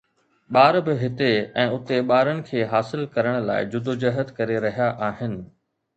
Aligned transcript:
ٻار 0.53 0.73
به 0.85 0.93
هتي 1.03 1.27
۽ 1.65 1.67
اتي 1.75 1.97
ٻارن 2.13 2.39
کي 2.47 2.63
حاصل 2.73 3.03
ڪرڻ 3.17 3.37
لاء 3.51 3.61
جدوجهد 3.75 4.33
ڪري 4.41 4.59
رهيا 4.65 4.89
آهن 5.11 5.41